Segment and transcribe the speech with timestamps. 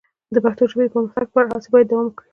[0.33, 2.27] د پښتو ژبې د پرمختګ لپاره هڅې باید دوام وکړي.